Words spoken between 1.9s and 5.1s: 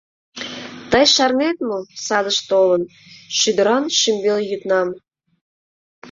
садыш толын, Шӱдыран шӱмбел йӱднам?